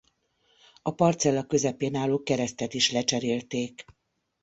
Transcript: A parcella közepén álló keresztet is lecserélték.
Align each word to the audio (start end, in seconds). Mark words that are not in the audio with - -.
A 0.81 0.91
parcella 0.93 1.43
közepén 1.45 1.95
álló 1.95 2.23
keresztet 2.23 2.73
is 2.73 2.91
lecserélték. 2.91 3.85